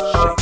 shake. 0.00 0.39